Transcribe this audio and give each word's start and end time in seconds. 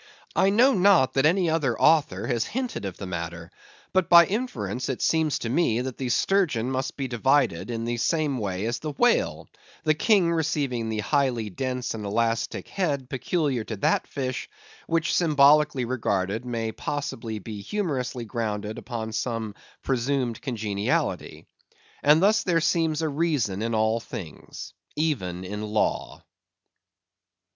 I 0.35 0.49
know 0.49 0.73
not 0.73 1.13
that 1.13 1.27
any 1.27 1.47
other 1.47 1.79
author 1.79 2.25
has 2.25 2.45
hinted 2.45 2.85
of 2.85 2.97
the 2.97 3.05
matter; 3.05 3.51
but 3.93 4.09
by 4.09 4.25
inference 4.25 4.89
it 4.89 4.99
seems 4.99 5.37
to 5.37 5.49
me 5.49 5.79
that 5.81 5.97
the 5.99 6.09
sturgeon 6.09 6.71
must 6.71 6.97
be 6.97 7.07
divided 7.07 7.69
in 7.69 7.85
the 7.85 7.97
same 7.97 8.39
way 8.39 8.65
as 8.65 8.79
the 8.79 8.93
whale, 8.93 9.47
the 9.83 9.93
King 9.93 10.31
receiving 10.33 10.89
the 10.89 11.01
highly 11.01 11.51
dense 11.51 11.93
and 11.93 12.03
elastic 12.03 12.67
head 12.67 13.11
peculiar 13.11 13.63
to 13.65 13.75
that 13.75 14.07
fish, 14.07 14.49
which, 14.87 15.13
symbolically 15.15 15.85
regarded, 15.85 16.45
may 16.45 16.71
possibly 16.71 17.37
be 17.37 17.61
humorously 17.61 18.25
grounded 18.25 18.79
upon 18.79 19.11
some 19.11 19.53
presumed 19.83 20.41
congeniality. 20.41 21.45
And 22.01 22.23
thus 22.23 22.41
there 22.41 22.59
seems 22.59 23.03
a 23.03 23.07
reason 23.07 23.61
in 23.61 23.75
all 23.75 23.99
things, 23.99 24.73
even 24.95 25.43
in 25.43 25.61
law. 25.61 26.23